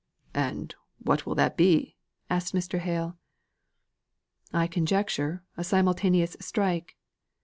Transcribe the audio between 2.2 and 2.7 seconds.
asked